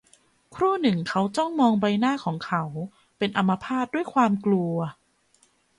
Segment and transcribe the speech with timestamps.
[0.55, 2.63] ครู่หนึ่งเขาจ้องมองใบหน้าของเขา-
[3.17, 4.75] เป็นอัมพาตด้วยความกลัว